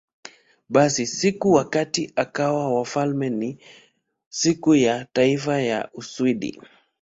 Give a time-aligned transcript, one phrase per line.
[0.69, 3.57] Basi, siku wakati akawa wafalme ni
[4.29, 6.61] Siku ya Taifa ya Uswidi.